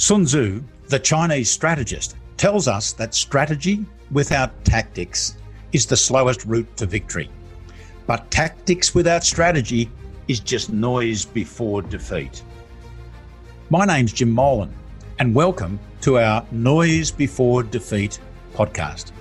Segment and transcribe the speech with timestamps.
[0.00, 5.36] Sun Tzu, the Chinese strategist, tells us that strategy without tactics
[5.72, 7.28] is the slowest route to victory.
[8.06, 9.90] But tactics without strategy
[10.26, 12.42] is just noise before defeat.
[13.68, 14.72] My name's Jim Molan,
[15.18, 18.20] and welcome to our Noise Before Defeat
[18.54, 19.12] podcast.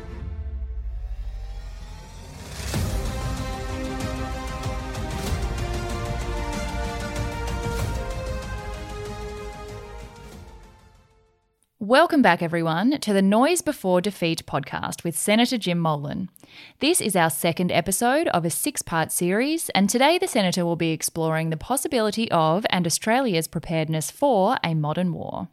[11.89, 16.29] Welcome back, everyone, to the Noise Before Defeat podcast with Senator Jim Molan.
[16.82, 20.75] This is our second episode of a six part series, and today the Senator will
[20.75, 25.48] be exploring the possibility of and Australia's preparedness for a modern war.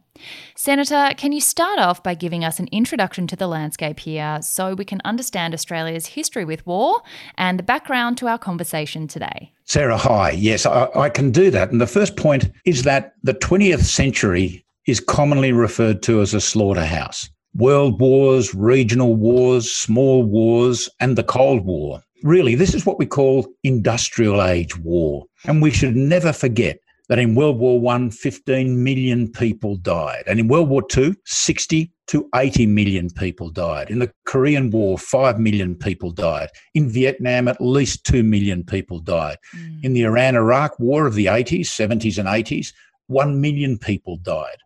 [0.55, 4.75] Senator, can you start off by giving us an introduction to the landscape here so
[4.75, 7.01] we can understand Australia's history with war
[7.39, 9.53] and the background to our conversation today?
[9.63, 10.29] Sarah, hi.
[10.29, 11.71] Yes, I, I can do that.
[11.71, 16.41] And the first point is that the 20th century is commonly referred to as a
[16.41, 17.29] slaughterhouse.
[17.53, 22.01] World wars, regional wars, small wars, and the Cold War.
[22.23, 25.25] Really, this is what we call industrial age war.
[25.45, 26.79] And we should never forget
[27.09, 30.23] that in World War I, 15 million people died.
[30.27, 33.89] And in World War II, 60 to 80 million people died.
[33.89, 36.49] In the Korean War, 5 million people died.
[36.73, 39.37] In Vietnam, at least 2 million people died.
[39.55, 39.83] Mm.
[39.83, 42.73] In the Iran Iraq War of the 80s, 70s, and 80s,
[43.07, 44.57] 1 million people died.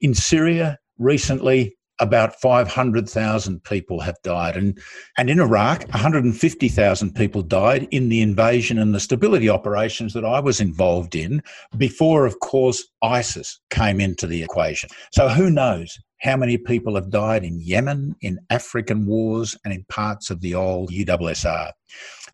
[0.00, 4.56] In Syria, recently, about 500,000 people have died.
[4.56, 4.78] And,
[5.18, 10.40] and in Iraq, 150,000 people died in the invasion and the stability operations that I
[10.40, 11.42] was involved in
[11.76, 14.88] before, of course, ISIS came into the equation.
[15.12, 19.84] So who knows how many people have died in Yemen, in African wars, and in
[19.88, 21.72] parts of the old USSR.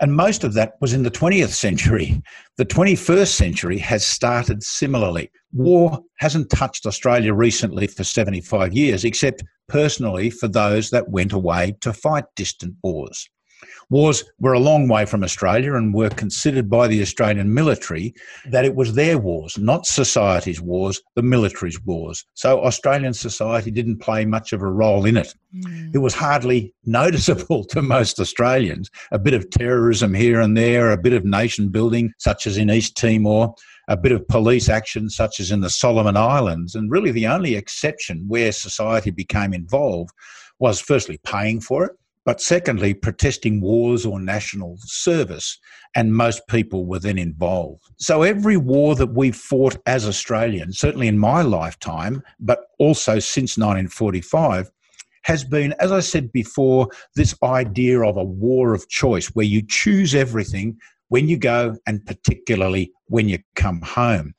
[0.00, 2.22] And most of that was in the 20th century.
[2.56, 5.30] The 21st century has started similarly.
[5.52, 11.76] War hasn't touched Australia recently for 75 years, except personally for those that went away
[11.80, 13.28] to fight distant wars.
[13.88, 18.14] Wars were a long way from Australia and were considered by the Australian military
[18.46, 22.24] that it was their wars, not society's wars, the military's wars.
[22.34, 25.32] So Australian society didn't play much of a role in it.
[25.54, 25.94] Mm.
[25.94, 28.90] It was hardly noticeable to most Australians.
[29.12, 32.70] A bit of terrorism here and there, a bit of nation building, such as in
[32.70, 33.54] East Timor,
[33.86, 36.74] a bit of police action, such as in the Solomon Islands.
[36.74, 40.10] And really, the only exception where society became involved
[40.58, 41.92] was firstly paying for it
[42.26, 45.58] but secondly, protesting wars or national service,
[45.94, 47.84] and most people were then involved.
[47.98, 53.56] So every war that we've fought as Australians, certainly in my lifetime, but also since
[53.56, 54.68] 1945,
[55.22, 59.62] has been, as I said before, this idea of a war of choice where you
[59.66, 60.76] choose everything
[61.08, 64.34] when you go and particularly when you come home.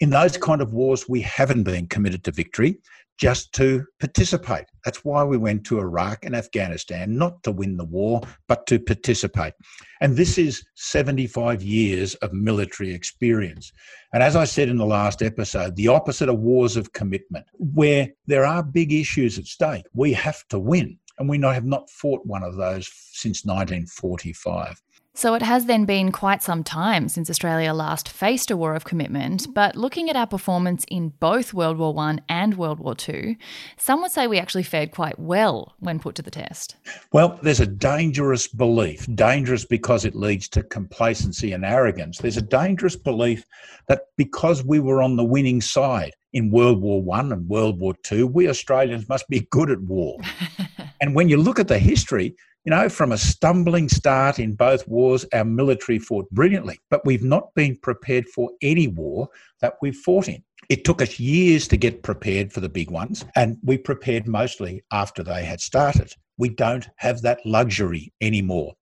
[0.00, 2.78] In those kind of wars, we haven't been committed to victory
[3.18, 4.64] just to participate.
[4.84, 8.78] That's why we went to Iraq and Afghanistan, not to win the war, but to
[8.78, 9.54] participate.
[10.00, 13.72] And this is 75 years of military experience.
[14.12, 18.08] And as I said in the last episode, the opposite of wars of commitment, where
[18.26, 20.98] there are big issues at stake, we have to win.
[21.18, 24.80] And we have not fought one of those since 1945.
[25.18, 28.84] So it has then been quite some time since Australia last faced a war of
[28.84, 33.36] commitment, but looking at our performance in both World War I and World War II,
[33.76, 36.76] some would say we actually fared quite well when put to the test.
[37.10, 42.18] Well, there's a dangerous belief, dangerous because it leads to complacency and arrogance.
[42.18, 43.44] There's a dangerous belief
[43.88, 47.96] that because we were on the winning side in World War I and World War
[48.12, 50.20] II, we Australians must be good at war.
[51.00, 54.86] and when you look at the history, you know, from a stumbling start in both
[54.88, 59.28] wars, our military fought brilliantly, but we've not been prepared for any war
[59.60, 60.42] that we've fought in.
[60.68, 64.82] It took us years to get prepared for the big ones, and we prepared mostly
[64.92, 66.12] after they had started.
[66.36, 68.74] We don't have that luxury anymore.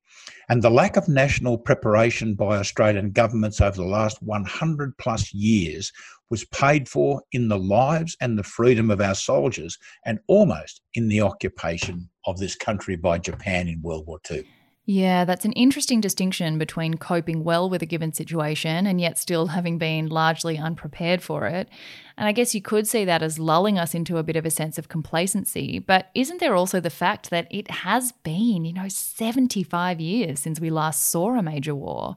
[0.48, 5.92] And the lack of national preparation by Australian governments over the last 100 plus years
[6.31, 11.08] was paid for in the lives and the freedom of our soldiers and almost in
[11.08, 14.44] the occupation of this country by Japan in World War II.
[14.88, 19.49] Yeah, that's an interesting distinction between coping well with a given situation and yet still
[19.49, 21.69] having been largely unprepared for it.
[22.17, 24.50] And I guess you could see that as lulling us into a bit of a
[24.50, 25.81] sense of complacency.
[25.81, 30.61] But isn't there also the fact that it has been, you know, 75 years since
[30.61, 32.17] we last saw a major war?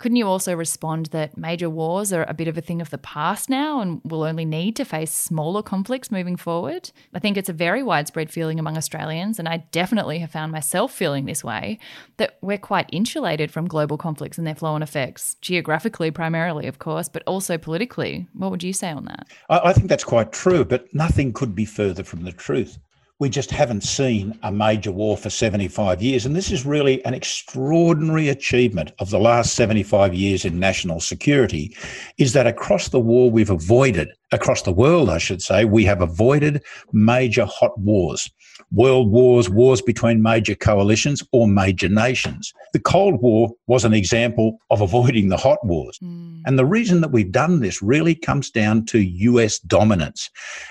[0.00, 2.96] Couldn't you also respond that major wars are a bit of a thing of the
[2.96, 6.90] past now and we'll only need to face smaller conflicts moving forward?
[7.12, 10.90] I think it's a very widespread feeling among Australians, and I definitely have found myself
[10.90, 11.78] feeling this way,
[12.16, 16.78] that we're quite insulated from global conflicts and their flow and effects, geographically primarily, of
[16.78, 18.26] course, but also politically.
[18.32, 19.26] What would you say on that?
[19.50, 22.78] I, think that's quite true, but nothing could be further from the truth
[23.20, 26.24] we just haven't seen a major war for 75 years.
[26.24, 31.76] And this is really an extraordinary achievement of the last 75 years in national security
[32.16, 36.00] is that across the war, we've avoided, across the world, I should say, we have
[36.00, 36.64] avoided
[36.94, 38.28] major hot wars.
[38.72, 42.54] World wars, wars between major coalitions or major nations.
[42.72, 45.98] The Cold War was an example of avoiding the hot wars.
[46.02, 46.40] Mm.
[46.46, 50.30] And the reason that we've done this really comes down to US dominance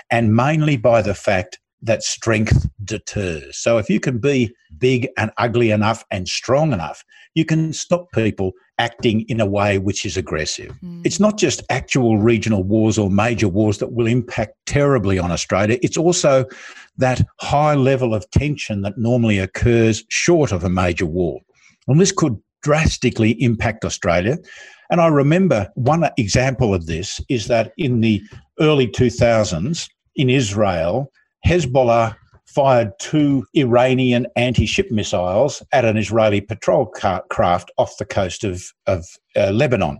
[0.09, 3.57] and mainly by the fact that strength deters.
[3.57, 7.03] So if you can be big and ugly enough and strong enough,
[7.35, 10.71] you can stop people acting in a way which is aggressive.
[10.83, 11.05] Mm.
[11.05, 15.77] It's not just actual regional wars or major wars that will impact terribly on Australia,
[15.81, 16.45] it's also
[16.97, 21.39] that high level of tension that normally occurs short of a major war.
[21.87, 24.37] And this could drastically impact Australia.
[24.91, 28.21] And I remember one example of this is that in the
[28.59, 31.11] early 2000s in Israel,
[31.45, 32.15] Hezbollah
[32.45, 38.71] fired two Iranian anti ship missiles at an Israeli patrol craft off the coast of,
[38.87, 39.05] of
[39.35, 39.99] uh, Lebanon.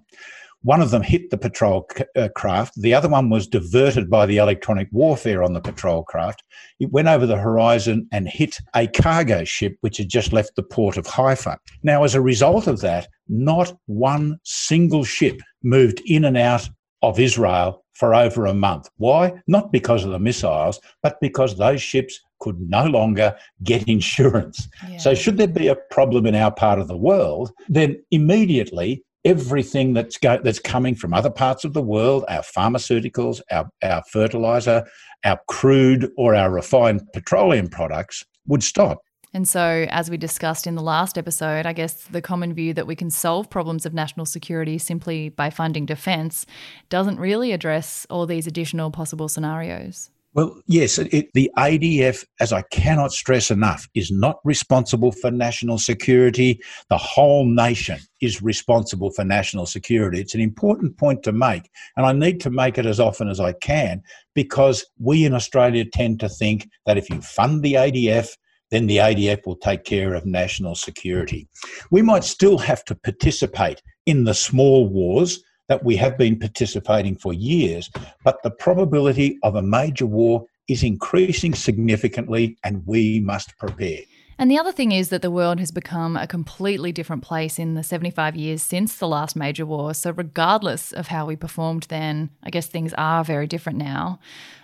[0.64, 1.88] One of them hit the patrol
[2.18, 2.74] uh, craft.
[2.76, 6.44] The other one was diverted by the electronic warfare on the patrol craft.
[6.82, 10.64] It went over the horizon and hit a cargo ship which had just left the
[10.64, 11.60] port of Haifa.
[11.84, 16.68] Now, as a result of that, not one single ship moved in and out
[17.02, 18.90] of Israel for over a month.
[18.98, 19.34] Why?
[19.46, 24.68] Not because of the missiles, but because those ships could no longer get insurance.
[24.90, 24.98] Yeah.
[24.98, 29.94] So, should there be a problem in our part of the world, then immediately everything
[29.94, 34.88] that's go- that's coming from other parts of the world, our pharmaceuticals, our, our fertilizer,
[35.26, 39.00] our crude, or our refined petroleum products, would stop.
[39.34, 42.88] And so, as we discussed in the last episode, I guess the common view that
[42.88, 46.48] we can solve problems of national security simply by funding defence
[46.90, 50.10] doesn't really address all these additional possible scenarios.
[50.34, 55.80] Well, yes, it, the ADF, as I cannot stress enough, is not responsible for national
[55.80, 56.62] security.
[56.90, 60.22] The whole nation is responsible for national security.
[60.22, 63.40] It's an important point to make, and I need to make it as often as
[63.40, 64.04] I can
[64.36, 68.30] because we in Australia tend to think that if you fund the ADF,
[68.72, 71.48] then the ADF will take care of national security.
[71.92, 77.16] We might still have to participate in the small wars that we have been participating
[77.16, 77.90] for years,
[78.24, 84.00] but the probability of a major war is increasing significantly and we must prepare.
[84.40, 87.74] And the other thing is that the world has become a completely different place in
[87.74, 89.94] the 75 years since the last major war.
[89.94, 94.18] So, regardless of how we performed then, I guess things are very different now.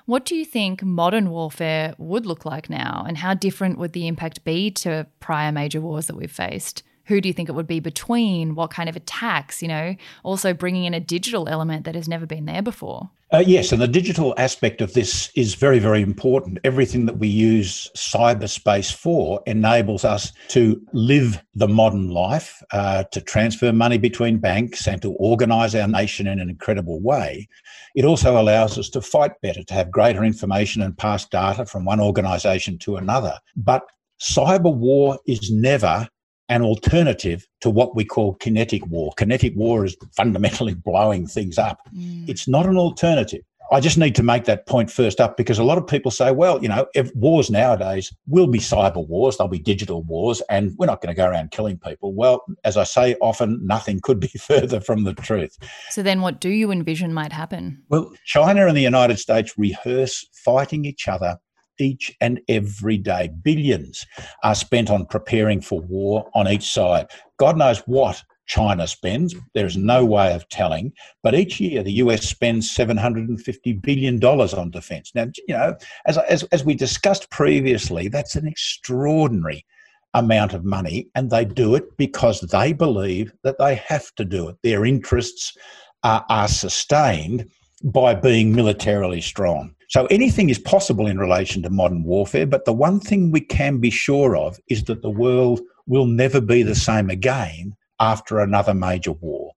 [0.05, 3.03] What do you think modern warfare would look like now?
[3.05, 6.81] And how different would the impact be to prior major wars that we've faced?
[7.05, 8.55] Who do you think it would be between?
[8.55, 9.61] What kind of attacks?
[9.61, 13.09] You know, also bringing in a digital element that has never been there before.
[13.33, 16.59] Uh, yes, and the digital aspect of this is very, very important.
[16.63, 23.19] Everything that we use cyberspace for enables us to live the modern life, uh, to
[23.19, 27.49] transfer money between banks, and to organise our nation in an incredible way.
[27.95, 31.83] It also allows us to fight better, to have greater information and pass data from
[31.83, 33.39] one organisation to another.
[33.55, 33.83] But
[34.21, 36.07] cyber war is never
[36.49, 39.11] an alternative to what we call kinetic war.
[39.17, 41.79] Kinetic war is fundamentally blowing things up.
[41.95, 42.29] Mm.
[42.29, 43.41] It's not an alternative.
[43.71, 46.31] I just need to make that point first up because a lot of people say,
[46.31, 50.75] well, you know, if wars nowadays will be cyber wars, they'll be digital wars, and
[50.77, 52.13] we're not going to go around killing people.
[52.13, 55.57] Well, as I say often, nothing could be further from the truth.
[55.89, 57.83] So then what do you envision might happen?
[57.89, 61.39] Well, China and the United States rehearse fighting each other
[61.79, 63.31] each and every day.
[63.43, 64.05] Billions
[64.43, 67.07] are spent on preparing for war on each side.
[67.37, 69.35] God knows what China spends.
[69.53, 70.93] There is no way of telling.
[71.23, 75.11] But each year, the US spends $750 billion on defense.
[75.15, 79.65] Now, you know, as, as, as we discussed previously, that's an extraordinary
[80.13, 81.09] amount of money.
[81.15, 84.57] And they do it because they believe that they have to do it.
[84.63, 85.57] Their interests
[86.03, 87.49] are, are sustained
[87.83, 89.74] by being militarily strong.
[89.89, 93.79] So anything is possible in relation to modern warfare, but the one thing we can
[93.79, 98.73] be sure of is that the world will never be the same again after another
[98.73, 99.51] major war.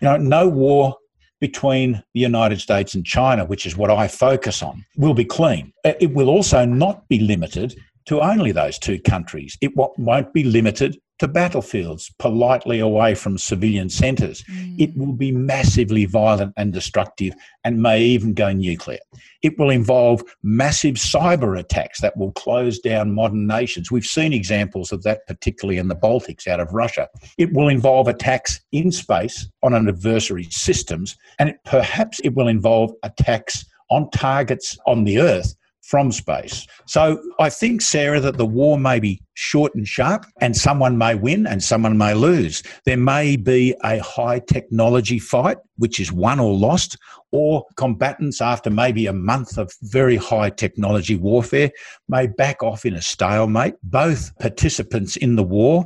[0.00, 0.96] You know, no war
[1.40, 5.72] between the United States and China, which is what I focus on, will be clean.
[5.84, 9.56] Uh, it will also not be limited to only those two countries.
[9.60, 14.42] It won't be limited to battlefields, politely away from civilian centres.
[14.44, 14.78] Mm.
[14.78, 18.98] It will be massively violent and destructive and may even go nuclear.
[19.42, 23.90] It will involve massive cyber attacks that will close down modern nations.
[23.90, 27.08] We've seen examples of that, particularly in the Baltics out of Russia.
[27.38, 32.48] It will involve attacks in space on an adversary's systems, and it, perhaps it will
[32.48, 35.54] involve attacks on targets on the Earth
[35.86, 36.66] from space.
[36.86, 41.14] So I think, Sarah, that the war may be short and sharp, and someone may
[41.14, 42.62] win and someone may lose.
[42.84, 46.98] There may be a high technology fight, which is won or lost,
[47.30, 51.70] or combatants, after maybe a month of very high technology warfare,
[52.08, 53.74] may back off in a stalemate.
[53.84, 55.84] Both participants in the war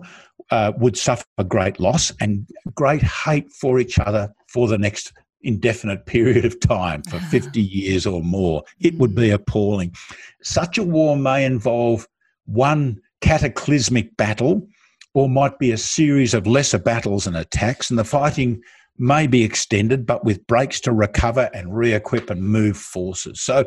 [0.50, 6.06] uh, would suffer great loss and great hate for each other for the next indefinite
[6.06, 7.28] period of time for ah.
[7.30, 8.62] 50 years or more.
[8.80, 9.34] It would be hmm.
[9.34, 9.94] appalling.
[10.42, 12.06] Such a war may involve
[12.46, 14.66] one cataclysmic battle
[15.14, 18.62] or might be a series of lesser battles and attacks, and the fighting
[19.00, 23.40] may be extended, but with breaks to recover and re equip and move forces.
[23.40, 23.64] So,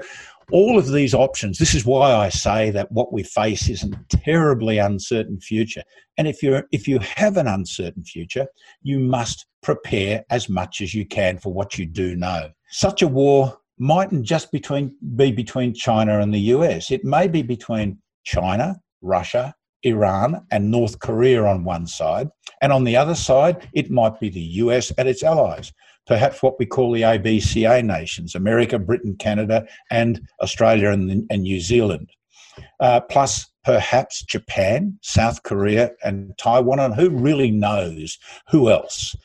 [0.51, 3.89] all of these options, this is why I say that what we face is a
[4.09, 5.83] terribly uncertain future.
[6.17, 8.47] And if, you're, if you have an uncertain future,
[8.81, 12.49] you must prepare as much as you can for what you do know.
[12.69, 17.41] Such a war mightn't just between, be between China and the US, it may be
[17.41, 22.29] between China, Russia, Iran, and North Korea on one side.
[22.61, 25.71] And on the other side, it might be the US and its allies.
[26.05, 31.59] Perhaps what we call the ABCA nations America, Britain, Canada, and Australia and, and New
[31.59, 32.09] Zealand.
[32.79, 36.79] Uh, plus, perhaps Japan, South Korea, and Taiwan.
[36.79, 38.17] And who really knows
[38.49, 39.15] who else?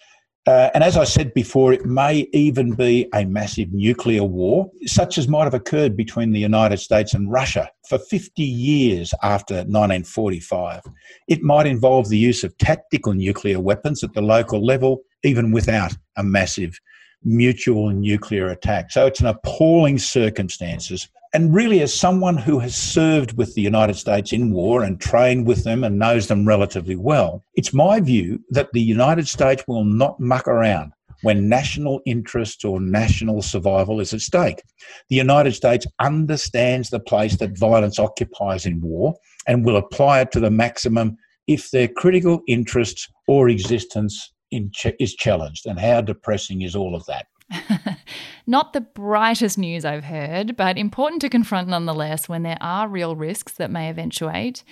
[0.48, 5.18] Uh, and as I said before, it may even be a massive nuclear war, such
[5.18, 10.80] as might have occurred between the United States and Russia for 50 years after 1945.
[11.28, 15.92] It might involve the use of tactical nuclear weapons at the local level, even without
[16.16, 16.80] a massive
[17.22, 18.90] mutual nuclear attack.
[18.90, 23.97] So it's an appalling circumstances and really, as someone who has served with the United
[23.97, 28.40] States in war and trained with them and knows them relatively well, it's my view
[28.50, 30.92] that the United States will not muck around
[31.23, 34.62] when national interest or national survival is at stake.
[35.08, 39.14] The United States understands the place that violence occupies in war
[39.47, 41.16] and will apply it to the maximum
[41.47, 44.32] if their critical interests or existence
[44.73, 45.66] ch- is challenged.
[45.66, 47.26] And how depressing is all of that?
[48.46, 53.16] Not the brightest news I've heard, but important to confront nonetheless when there are real
[53.16, 54.64] risks that may eventuate.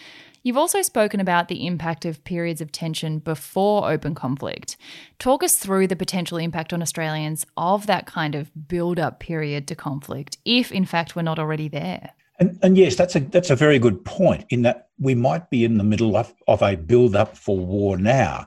[0.43, 4.77] You've also spoken about the impact of periods of tension before open conflict.
[5.19, 9.67] Talk us through the potential impact on Australians of that kind of build up period
[9.69, 12.13] to conflict, if in fact we're not already there.
[12.39, 14.45] And, and, yes, that's a that's a very good point.
[14.51, 17.97] In that we might be in the middle of, of a build up for war
[17.97, 18.47] now,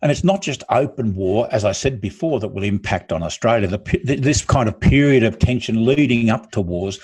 [0.00, 3.66] and it's not just open war, as I said before, that will impact on Australia.
[3.66, 6.98] The, this kind of period of tension leading up to wars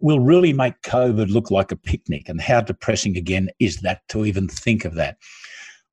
[0.00, 2.28] will really make COVID look like a picnic.
[2.28, 5.18] And how depressing again is that to even think of that?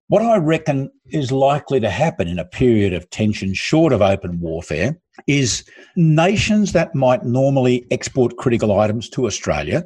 [0.08, 4.40] What I reckon is likely to happen in a period of tension short of open
[4.40, 5.64] warfare is
[5.96, 9.84] nations that might normally export critical items to Australia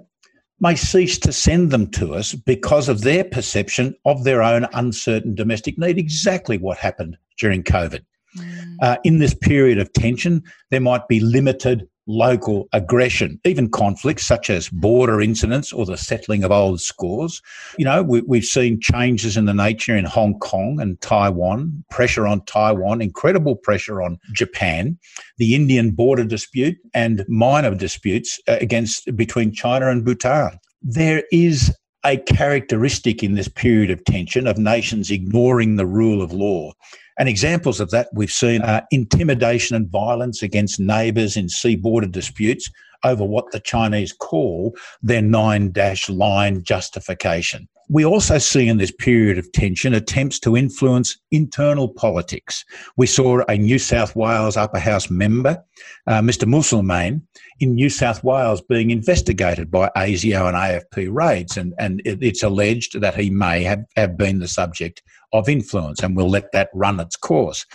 [0.59, 5.35] may cease to send them to us because of their perception of their own uncertain
[5.35, 8.03] domestic need, exactly what happened during COVID.
[8.37, 8.75] Mm.
[8.81, 14.49] Uh, in this period of tension, there might be limited local aggression, even conflicts such
[14.49, 17.41] as border incidents or the settling of old scores.
[17.77, 22.25] You know, we, have seen changes in the nature in Hong Kong and Taiwan, pressure
[22.25, 24.97] on Taiwan, incredible pressure on Japan,
[25.37, 30.59] the Indian border dispute, and minor disputes uh, against between China and Bhutan.
[30.81, 31.75] There is
[32.07, 36.71] a characteristic in this period of tension of nations ignoring the rule of law.
[37.19, 42.07] And examples of that we've seen are intimidation and violence against neighbours in sea border
[42.07, 42.71] disputes
[43.03, 47.67] over what the Chinese call their nine dash line justification.
[47.89, 52.65] We also see in this period of tension attempts to influence internal politics.
[52.97, 55.63] We saw a New South Wales Upper House member,
[56.05, 56.43] uh, Mr.
[56.43, 57.21] Moselmane,
[57.61, 62.43] in New South Wales being investigated by ASIO and AFP raids, and, and it, it's
[62.43, 65.01] alleged that he may have, have been the subject
[65.31, 67.65] of influence, and we'll let that run its course.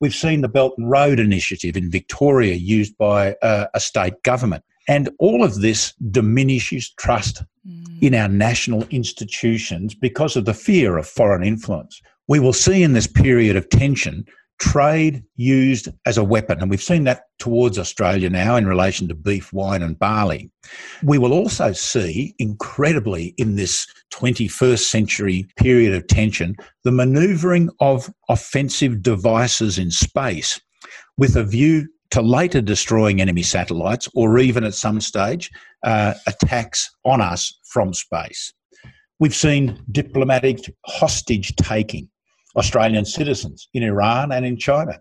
[0.00, 4.64] We've seen the Belt and Road Initiative in Victoria used by uh, a state government.
[4.88, 8.02] And all of this diminishes trust mm.
[8.02, 12.00] in our national institutions because of the fear of foreign influence.
[12.28, 14.24] We will see in this period of tension
[14.62, 16.60] trade used as a weapon.
[16.60, 20.52] And we've seen that towards Australia now in relation to beef, wine, and barley.
[21.02, 28.08] We will also see, incredibly, in this 21st century period of tension, the manoeuvring of
[28.28, 30.60] offensive devices in space
[31.18, 35.50] with a view to later destroying enemy satellites or even at some stage
[35.82, 38.52] uh, attacks on us from space.
[39.18, 42.08] We've seen diplomatic hostage taking
[42.56, 45.00] Australian citizens in Iran and in China.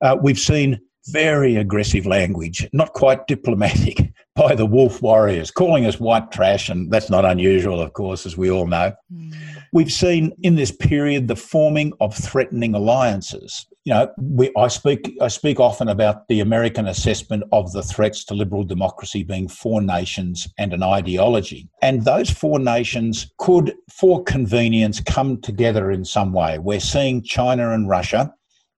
[0.00, 6.00] Uh, we've seen very aggressive language, not quite diplomatic, by the wolf warriors, calling us
[6.00, 8.92] white trash, and that's not unusual, of course, as we all know.
[9.12, 9.34] Mm.
[9.72, 13.66] We've seen in this period the forming of threatening alliances.
[13.86, 18.24] You know, we, I speak I speak often about the American assessment of the threats
[18.24, 24.24] to liberal democracy being four nations and an ideology, and those four nations could, for
[24.24, 26.58] convenience, come together in some way.
[26.58, 28.34] We're seeing China and Russia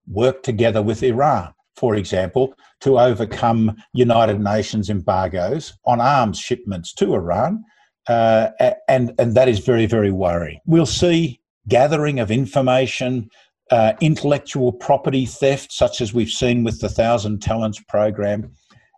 [0.06, 7.14] work together with Iran for example, to overcome United Nations embargoes on arms shipments to
[7.14, 7.62] Iran.
[8.08, 8.48] Uh,
[8.88, 10.58] and, and that is very, very worrying.
[10.66, 13.30] We'll see gathering of information,
[13.70, 18.52] uh, intellectual property theft, such as we've seen with the Thousand Talents program,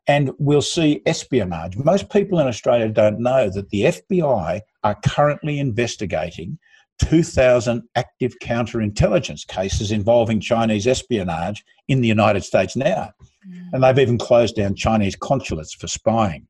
[0.07, 1.77] and we'll see espionage.
[1.77, 6.59] Most people in Australia don't know that the FBI are currently investigating
[7.01, 13.11] 2,000 active counterintelligence cases involving Chinese espionage in the United States now.
[13.49, 13.69] Mm.
[13.73, 16.47] And they've even closed down Chinese consulates for spying.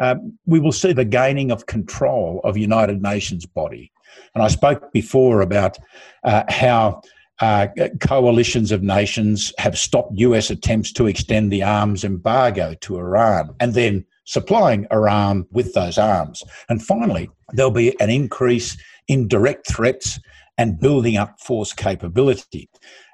[0.00, 3.90] Um, we will see the gaining of control of United Nations body.
[4.34, 5.76] And I spoke before about
[6.24, 7.02] uh, how
[7.40, 7.68] uh,
[8.00, 13.74] coalitions of nations have stopped US attempts to extend the arms embargo to Iran and
[13.74, 16.42] then supplying Iran with those arms.
[16.68, 18.76] And finally, there'll be an increase
[19.06, 20.20] in direct threats
[20.58, 22.68] and building up force capability.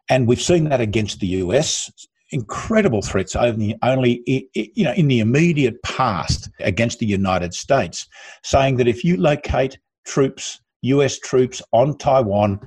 [0.08, 1.90] And we've seen that against the US.
[2.30, 4.22] Incredible threats only, only
[4.54, 8.08] you know, in the immediate past against the United States,
[8.42, 12.58] saying that if you locate troops, US troops on Taiwan,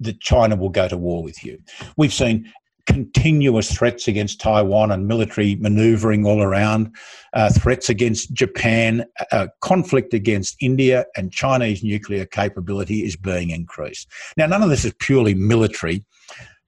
[0.00, 1.58] that China will go to war with you.
[1.96, 2.52] We've seen
[2.86, 6.94] continuous threats against Taiwan and military maneuvering all around,
[7.32, 14.08] uh, threats against Japan, uh, conflict against India, and Chinese nuclear capability is being increased.
[14.36, 16.04] Now, none of this is purely military,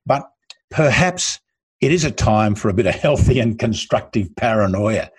[0.07, 0.29] but
[0.71, 1.41] perhaps
[1.81, 5.11] it is a time for a bit of healthy and constructive paranoia.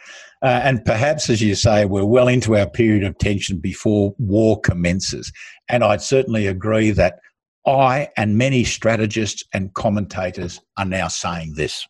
[0.42, 4.60] Uh, and perhaps, as you say, we're well into our period of tension before war
[4.62, 5.32] commences.
[5.70, 7.20] And I'd certainly agree that
[7.66, 11.88] I and many strategists and commentators are now saying this.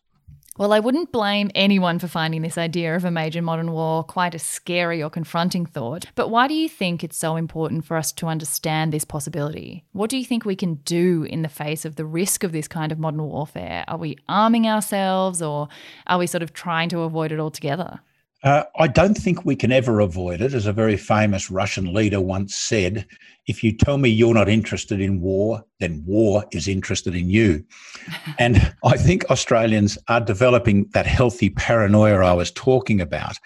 [0.58, 4.34] Well, I wouldn't blame anyone for finding this idea of a major modern war quite
[4.34, 6.06] a scary or confronting thought.
[6.14, 9.84] But why do you think it's so important for us to understand this possibility?
[9.92, 12.68] What do you think we can do in the face of the risk of this
[12.68, 13.84] kind of modern warfare?
[13.86, 15.68] Are we arming ourselves or
[16.06, 18.00] are we sort of trying to avoid it altogether?
[18.42, 20.54] Uh, I don't think we can ever avoid it.
[20.54, 23.06] As a very famous Russian leader once said,
[23.46, 27.64] if you tell me you're not interested in war, then war is interested in you.
[28.38, 33.36] and I think Australians are developing that healthy paranoia I was talking about,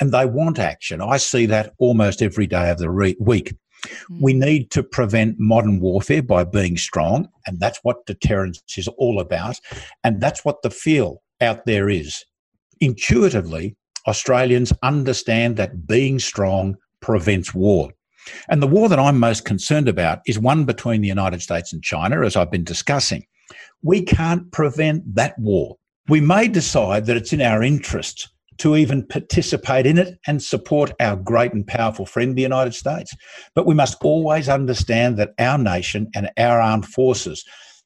[0.00, 1.00] and they want action.
[1.00, 3.54] I see that almost every day of the re- week.
[4.10, 4.20] Mm.
[4.20, 9.20] We need to prevent modern warfare by being strong, and that's what deterrence is all
[9.20, 9.58] about.
[10.04, 12.24] And that's what the feel out there is.
[12.80, 17.90] Intuitively, Australians understand that being strong prevents war.
[18.48, 21.82] And the war that I'm most concerned about is one between the United States and
[21.82, 23.24] China, as I've been discussing.
[23.82, 25.76] We can't prevent that war.
[26.08, 30.92] We may decide that it's in our interests to even participate in it and support
[31.00, 33.14] our great and powerful friend, the United States.
[33.54, 37.42] But we must always understand that our nation and our armed forces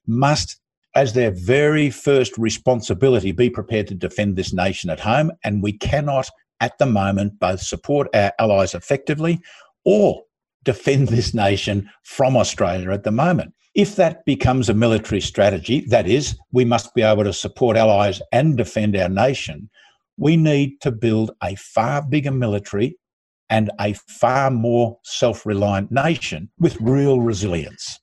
[0.07, 0.59] must
[0.95, 5.33] as their very first responsibility, be prepared to defend this nation at home.
[5.43, 6.29] And we cannot,
[6.61, 9.41] at the moment, both support our allies effectively
[9.85, 10.23] or
[10.63, 13.55] defend this nation from Australia at the moment.
[13.75, 18.23] If that becomes a military strategy, that is, we must be able to support allies
[18.33, 19.69] and defend our nation,
[20.17, 22.97] we need to build a far bigger military
[23.51, 28.01] and a far more self reliant nation with real resilience.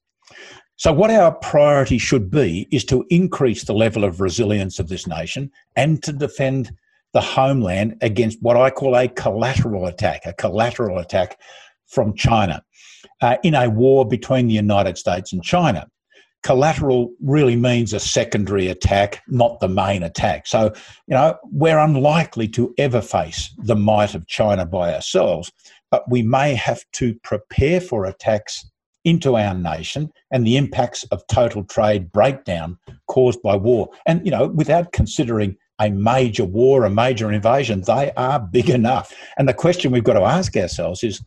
[0.81, 5.05] So, what our priority should be is to increase the level of resilience of this
[5.05, 6.75] nation and to defend
[7.13, 11.39] the homeland against what I call a collateral attack, a collateral attack
[11.85, 12.63] from China
[13.21, 15.87] uh, in a war between the United States and China.
[16.41, 20.47] Collateral really means a secondary attack, not the main attack.
[20.47, 20.73] So,
[21.05, 25.51] you know, we're unlikely to ever face the might of China by ourselves,
[25.91, 28.65] but we may have to prepare for attacks
[29.03, 33.89] into our nation and the impacts of total trade breakdown caused by war.
[34.05, 39.11] And, you know, without considering a major war, a major invasion, they are big enough.
[39.37, 41.23] And the question we've got to ask ourselves is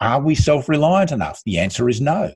[0.00, 1.42] are we self reliant enough?
[1.44, 2.32] The answer is no.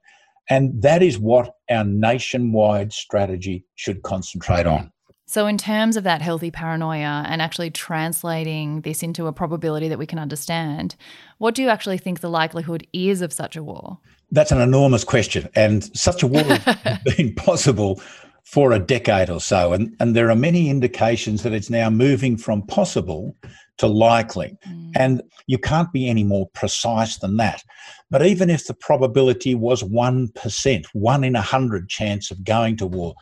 [0.51, 4.92] And that is what our nationwide strategy should concentrate on.
[5.33, 9.99] So, in terms of that healthy paranoia and actually translating this into a probability that
[9.99, 10.95] we can understand,
[11.39, 13.97] what do you actually think the likelihood is of such a war?
[14.31, 15.49] That's an enormous question.
[15.55, 17.99] And such a war has been possible
[18.45, 19.73] for a decade or so.
[19.73, 23.35] And, and there are many indications that it's now moving from possible
[23.79, 24.59] to likely.
[24.69, 24.93] Mm.
[24.97, 27.65] And you can't be any more precise than that.
[28.11, 32.87] But even if the probability was 1%, one in a hundred chance of going to
[32.87, 33.15] war,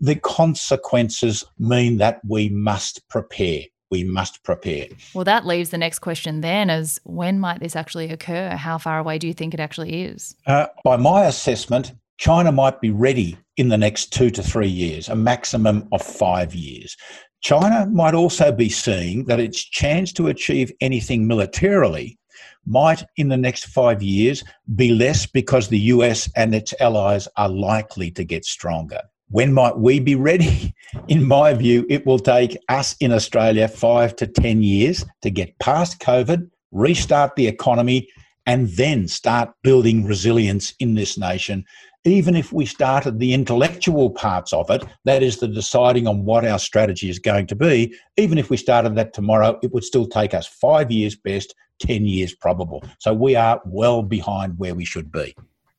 [0.00, 3.60] the consequences mean that we must prepare.
[3.90, 4.86] We must prepare.
[5.14, 8.50] Well, that leaves the next question then as when might this actually occur?
[8.50, 10.34] How far away do you think it actually is?
[10.46, 15.08] Uh, by my assessment, China might be ready in the next two to three years,
[15.08, 16.96] a maximum of five years.
[17.42, 22.18] China might also be seeing that its chance to achieve anything militarily
[22.66, 24.42] might in the next five years
[24.74, 29.00] be less because the US and its allies are likely to get stronger.
[29.28, 30.74] When might we be ready?
[31.08, 35.58] In my view, it will take us in Australia five to 10 years to get
[35.58, 38.08] past COVID, restart the economy,
[38.46, 41.64] and then start building resilience in this nation.
[42.04, 46.44] Even if we started the intellectual parts of it, that is the deciding on what
[46.44, 50.06] our strategy is going to be, even if we started that tomorrow, it would still
[50.06, 52.82] take us five years best, 10 years probable.
[53.00, 55.34] So we are well behind where we should be.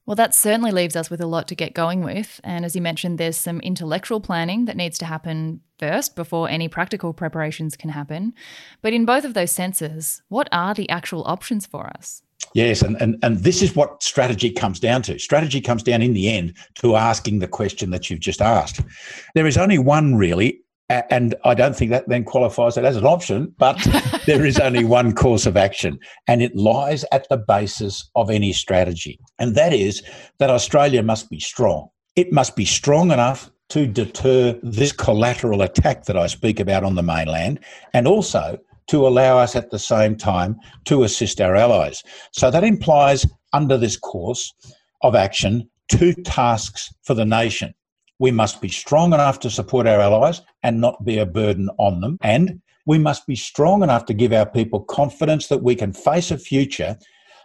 [0.07, 2.39] Well, that certainly leaves us with a lot to get going with.
[2.45, 6.69] And as you mentioned, there's some intellectual planning that needs to happen first before any
[6.69, 8.33] practical preparations can happen.
[8.81, 12.23] But in both of those senses, what are the actual options for us?
[12.53, 15.19] Yes, and, and, and this is what strategy comes down to.
[15.19, 18.79] Strategy comes down in the end to asking the question that you've just asked.
[19.35, 23.05] There is only one really and I don't think that then qualifies it as an
[23.05, 23.77] option, but
[24.25, 28.53] there is only one course of action, and it lies at the basis of any
[28.53, 29.19] strategy.
[29.37, 30.01] And that is
[30.39, 31.89] that Australia must be strong.
[32.15, 36.95] It must be strong enough to deter this collateral attack that I speak about on
[36.95, 37.59] the mainland,
[37.93, 42.01] and also to allow us at the same time to assist our allies.
[42.31, 44.53] So that implies, under this course
[45.01, 47.73] of action, two tasks for the nation.
[48.19, 52.01] We must be strong enough to support our allies and not be a burden on
[52.01, 52.17] them.
[52.21, 56.31] And we must be strong enough to give our people confidence that we can face
[56.31, 56.97] a future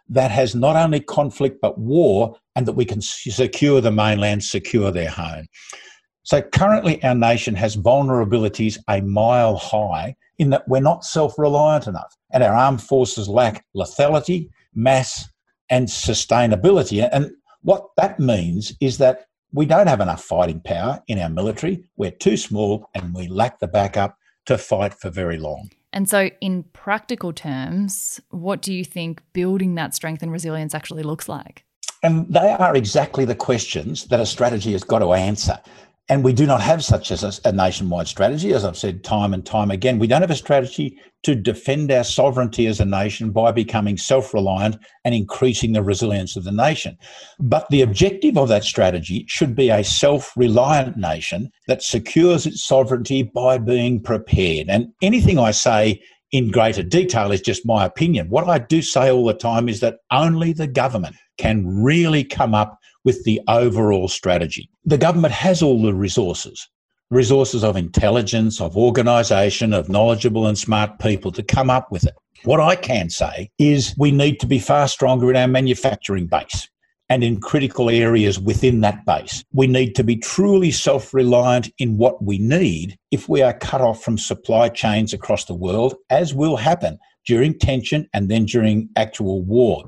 [0.09, 4.91] that has not only conflict but war and that we can secure the mainland, secure
[4.91, 5.47] their home.
[6.25, 11.87] So currently, our nation has vulnerabilities a mile high in that we're not self reliant
[11.87, 15.29] enough, and our armed forces lack lethality, mass,
[15.69, 17.09] and sustainability.
[17.13, 17.33] And
[17.63, 21.85] what that means is that we don't have enough fighting power in our military.
[21.97, 25.71] We're too small and we lack the backup to fight for very long.
[25.93, 31.03] And so, in practical terms, what do you think building that strength and resilience actually
[31.03, 31.65] looks like?
[32.03, 35.59] And they are exactly the questions that a strategy has got to answer.
[36.12, 39.46] And we do not have such as a, nationwide strategy, as I've said time and
[39.46, 39.98] time again.
[39.98, 44.35] We don't have a strategy to defend our sovereignty as a nation by becoming self
[44.35, 46.98] reliant and increasing the resilience of the nation.
[47.38, 52.62] But the objective of that strategy should be a self reliant nation that secures its
[52.62, 54.68] sovereignty by being prepared.
[54.68, 58.29] And anything I say in greater detail is just my opinion.
[58.31, 62.55] What I do say all the time is that only the government can really come
[62.55, 64.71] up with the overall strategy.
[64.85, 66.68] The government has all the resources
[67.11, 72.14] resources of intelligence, of organisation, of knowledgeable and smart people to come up with it.
[72.45, 76.71] What I can say is we need to be far stronger in our manufacturing base
[77.09, 79.45] and in critical areas within that base.
[79.53, 83.81] We need to be truly self reliant in what we need if we are cut
[83.81, 88.88] off from supply chains across the world, as will happen during tension and then during
[88.97, 89.85] actual war.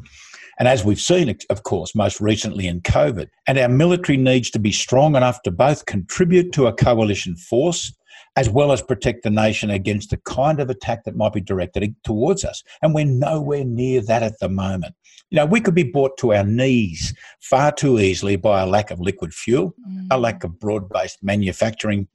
[0.58, 4.60] And as we've seen, of course, most recently in COVID, and our military needs to
[4.60, 7.92] be strong enough to both contribute to a coalition force
[8.36, 11.94] as well as protect the nation against the kind of attack that might be directed
[12.02, 12.62] towards us.
[12.82, 14.94] And we're nowhere near that at the moment.
[15.30, 18.90] You know, we could be brought to our knees far too easily by a lack
[18.90, 20.06] of liquid fuel, mm.
[20.10, 22.06] a lack of broad based manufacturing,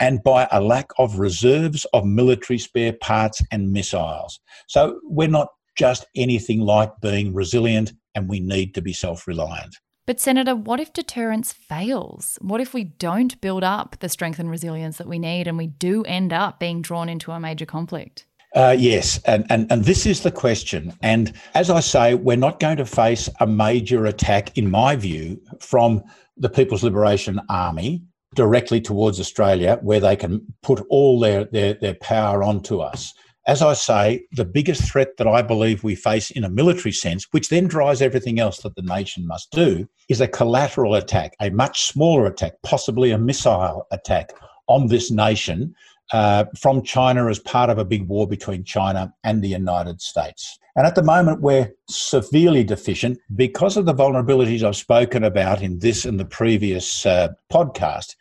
[0.00, 4.40] and by a lack of reserves of military spare parts and missiles.
[4.66, 9.76] So we're not just anything like being resilient, and we need to be self reliant.
[10.04, 12.36] But, Senator, what if deterrence fails?
[12.40, 15.68] What if we don't build up the strength and resilience that we need and we
[15.68, 18.26] do end up being drawn into a major conflict?
[18.54, 20.92] Uh, yes, and, and and this is the question.
[21.02, 25.40] And as I say, we're not going to face a major attack, in my view,
[25.60, 26.02] from
[26.36, 28.02] the People's Liberation Army
[28.34, 33.14] directly towards Australia, where they can put all their their, their power onto us.
[33.46, 37.26] As I say, the biggest threat that I believe we face in a military sense,
[37.32, 41.50] which then drives everything else that the nation must do, is a collateral attack, a
[41.50, 44.32] much smaller attack, possibly a missile attack
[44.68, 45.74] on this nation
[46.12, 50.58] uh, from China as part of a big war between China and the United States.
[50.74, 55.78] And at the moment, we're severely deficient because of the vulnerabilities I've spoken about in
[55.78, 58.16] this and the previous uh, podcast.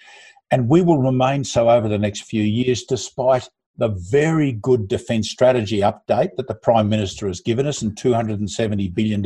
[0.51, 5.29] And we will remain so over the next few years, despite the very good defence
[5.29, 9.25] strategy update that the Prime Minister has given us and $270 billion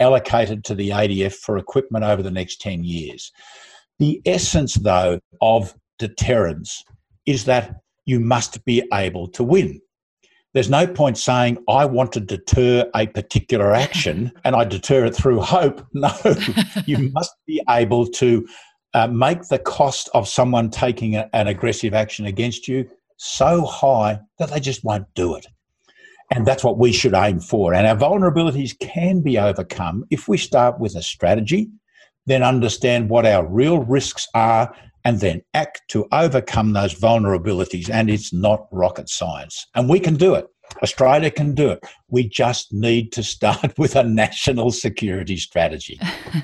[0.00, 3.32] allocated to the ADF for equipment over the next 10 years.
[3.98, 6.84] The essence, though, of deterrence
[7.26, 9.80] is that you must be able to win.
[10.54, 15.14] There's no point saying, I want to deter a particular action and I deter it
[15.14, 15.86] through hope.
[15.92, 16.10] No,
[16.86, 18.46] you must be able to
[18.94, 24.18] uh, make the cost of someone taking a, an aggressive action against you so high
[24.38, 25.46] that they just won't do it.
[26.30, 27.74] And that's what we should aim for.
[27.74, 31.68] And our vulnerabilities can be overcome if we start with a strategy,
[32.26, 34.74] then understand what our real risks are,
[35.06, 37.88] and then act to overcome those vulnerabilities.
[37.88, 39.64] And it's not rocket science.
[39.76, 40.46] And we can do it.
[40.82, 41.84] Australia can do it.
[42.08, 45.98] We just need to start with a national security strategy.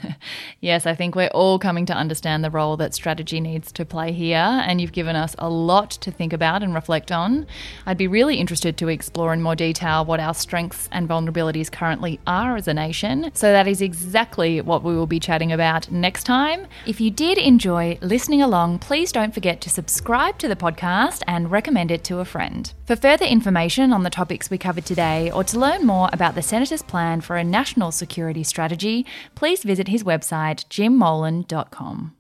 [0.61, 4.11] yes, I think we're all coming to understand the role that strategy needs to play
[4.11, 7.47] here, and you've given us a lot to think about and reflect on.
[7.87, 12.19] I'd be really interested to explore in more detail what our strengths and vulnerabilities currently
[12.27, 13.31] are as a nation.
[13.35, 16.67] So that is exactly what we will be chatting about next time.
[16.87, 21.53] If you did enjoy listening along, please don't forget to subscribe to the podcast and
[21.53, 22.73] recommend it to a friend.
[22.87, 26.43] For further information on the topics we covered today, or to learn more about the
[26.43, 32.17] Senator's plan for a national security strategy, please visit his website, jimmolan.com.